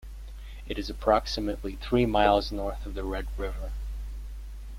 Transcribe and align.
It 0.67 0.79
is 0.79 0.89
approximately 0.89 1.75
three 1.75 2.07
miles 2.07 2.51
north 2.51 2.87
of 2.87 2.95
the 2.95 3.03
Red 3.03 3.27
River. 3.37 3.71